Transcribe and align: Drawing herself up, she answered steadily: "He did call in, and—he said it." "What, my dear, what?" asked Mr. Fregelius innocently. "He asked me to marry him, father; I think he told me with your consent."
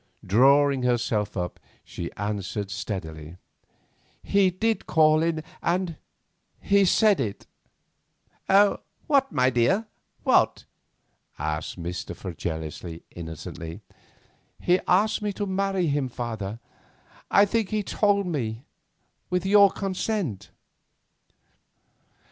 Drawing 0.25 0.81
herself 0.81 1.37
up, 1.37 1.59
she 1.83 2.11
answered 2.13 2.71
steadily: 2.71 3.37
"He 4.23 4.49
did 4.49 4.87
call 4.87 5.21
in, 5.21 5.43
and—he 5.61 6.85
said 6.85 7.19
it." 7.19 7.45
"What, 8.47 9.31
my 9.31 9.51
dear, 9.51 9.85
what?" 10.23 10.65
asked 11.37 11.79
Mr. 11.79 12.15
Fregelius 12.15 12.83
innocently. 13.11 13.81
"He 14.59 14.79
asked 14.87 15.21
me 15.21 15.31
to 15.33 15.45
marry 15.45 15.85
him, 15.85 16.09
father; 16.09 16.59
I 17.29 17.45
think 17.45 17.69
he 17.69 17.83
told 17.83 18.25
me 18.25 18.63
with 19.29 19.45
your 19.45 19.69
consent." 19.69 20.49